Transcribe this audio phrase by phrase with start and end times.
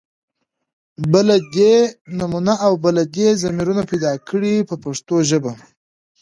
[1.11, 1.75] بله دې
[2.17, 5.51] نومونه او بله دې ضمیرونه پیدا کړي په پښتو ژبه.